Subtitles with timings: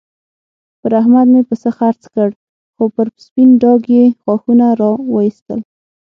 [0.79, 2.29] پر احمد مې پسه خرڅ کړ؛
[2.75, 5.59] خو پر سپين ډاګ يې غاښونه را واېستل.